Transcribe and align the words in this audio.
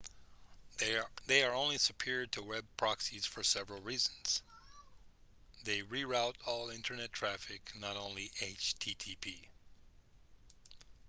they 1.27 1.43
are 1.43 1.77
superior 1.77 2.25
to 2.25 2.41
web 2.43 2.65
proxies 2.75 3.25
for 3.27 3.43
several 3.43 3.79
reasons 3.81 4.41
they 5.63 5.81
re-route 5.83 6.37
all 6.47 6.69
internet 6.71 7.11
traffic 7.13 7.61
not 7.79 7.95
only 7.95 8.29
http 8.39 9.47